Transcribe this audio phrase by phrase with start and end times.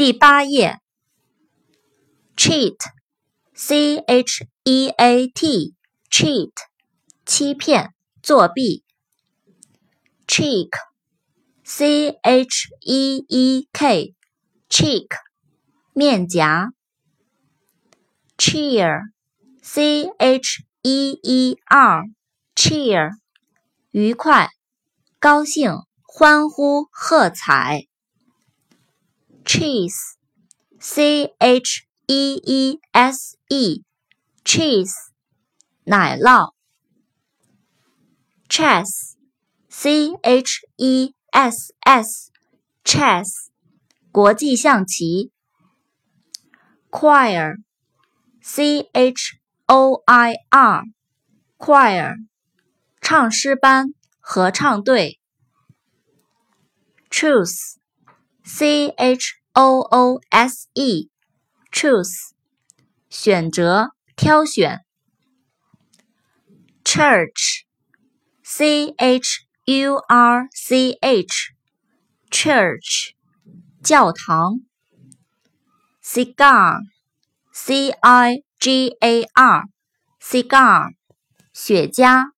[0.00, 0.80] 第八页
[2.34, 6.52] ，cheat，c h e a t，cheat，
[7.26, 7.92] 欺骗、
[8.22, 8.82] 作弊。
[10.26, 15.08] cheek，c h e e k，cheek，
[15.92, 16.72] 面颊。
[18.38, 23.10] cheer，c h e e r，cheer，
[23.90, 24.48] 愉快、
[25.18, 25.74] 高兴、
[26.06, 27.89] 欢呼、喝彩。
[29.49, 30.17] cheese,
[30.79, 33.81] c h e e s e,
[34.43, 34.93] cheese,
[35.85, 36.55] 奶酪。
[38.49, 39.17] chess,
[39.69, 42.31] c h e s s,
[42.83, 43.49] chess,
[44.11, 45.31] 国际象棋。
[46.89, 47.57] choir,
[48.41, 49.37] c h
[49.67, 50.83] o i r,
[51.57, 52.15] choir,
[53.01, 55.19] 唱诗班、合唱队。
[57.09, 57.77] choose,
[58.43, 62.30] c h O O S E，choose，
[63.08, 64.84] 选择、挑选。
[66.84, 73.14] Church，C H U R C H，church，
[73.82, 74.60] 教堂。
[76.02, 80.94] Cigar，C I G A R，cigar，
[81.52, 82.30] 雪茄。